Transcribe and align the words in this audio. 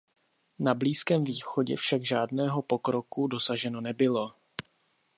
Na 0.59 0.73
Blízkém 0.75 1.23
východě 1.23 1.75
však 1.75 2.05
žádného 2.05 2.61
pokroku 2.61 3.27
dosaženo 3.27 3.81
nebylo. 3.81 4.35